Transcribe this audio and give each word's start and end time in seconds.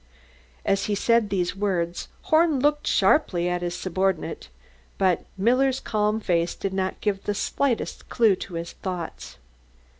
As 0.65 0.85
he 0.85 0.95
said 0.95 1.29
these 1.29 1.55
words, 1.55 2.07
Horn 2.23 2.59
looked 2.59 2.87
sharply 2.87 3.47
at 3.47 3.61
his 3.61 3.75
subordinate; 3.75 4.49
but 4.97 5.25
Muller's 5.37 5.79
calm 5.79 6.19
face 6.19 6.55
did 6.55 6.73
not 6.73 7.01
give 7.01 7.23
the 7.25 7.35
slightest 7.35 8.09
clue 8.09 8.35
to 8.37 8.55
his 8.55 8.71
thoughts. 8.71 9.37